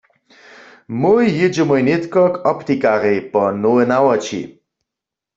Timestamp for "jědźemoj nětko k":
1.39-2.35